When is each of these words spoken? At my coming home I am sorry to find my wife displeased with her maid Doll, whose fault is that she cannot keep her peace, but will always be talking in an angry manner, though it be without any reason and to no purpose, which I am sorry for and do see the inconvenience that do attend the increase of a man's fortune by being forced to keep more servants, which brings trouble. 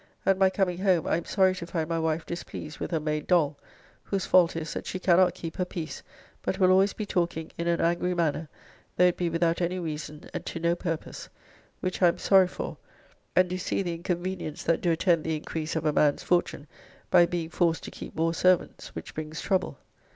At 0.25 0.39
my 0.39 0.49
coming 0.49 0.79
home 0.79 1.05
I 1.05 1.17
am 1.17 1.25
sorry 1.25 1.53
to 1.53 1.67
find 1.67 1.87
my 1.87 1.99
wife 1.99 2.25
displeased 2.25 2.79
with 2.79 2.89
her 2.89 2.99
maid 2.99 3.27
Doll, 3.27 3.55
whose 4.01 4.25
fault 4.25 4.55
is 4.55 4.73
that 4.73 4.87
she 4.87 4.97
cannot 4.97 5.35
keep 5.35 5.57
her 5.57 5.63
peace, 5.63 6.01
but 6.41 6.57
will 6.57 6.71
always 6.71 6.93
be 6.93 7.05
talking 7.05 7.51
in 7.55 7.67
an 7.67 7.79
angry 7.79 8.15
manner, 8.15 8.49
though 8.97 9.03
it 9.05 9.15
be 9.17 9.29
without 9.29 9.61
any 9.61 9.77
reason 9.77 10.27
and 10.33 10.43
to 10.47 10.59
no 10.59 10.73
purpose, 10.75 11.29
which 11.81 12.01
I 12.01 12.07
am 12.07 12.17
sorry 12.17 12.47
for 12.47 12.77
and 13.35 13.47
do 13.47 13.59
see 13.59 13.83
the 13.83 13.93
inconvenience 13.93 14.63
that 14.63 14.81
do 14.81 14.89
attend 14.89 15.23
the 15.23 15.35
increase 15.35 15.75
of 15.75 15.85
a 15.85 15.93
man's 15.93 16.23
fortune 16.23 16.65
by 17.11 17.27
being 17.27 17.51
forced 17.51 17.83
to 17.83 17.91
keep 17.91 18.15
more 18.15 18.33
servants, 18.33 18.95
which 18.95 19.13
brings 19.13 19.39
trouble. 19.39 19.77